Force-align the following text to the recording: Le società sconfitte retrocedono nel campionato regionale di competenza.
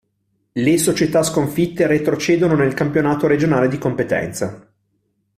Le 0.53 0.77
società 0.79 1.21
sconfitte 1.21 1.85
retrocedono 1.85 2.55
nel 2.55 2.73
campionato 2.73 3.27
regionale 3.27 3.67
di 3.67 3.77
competenza. 3.77 4.73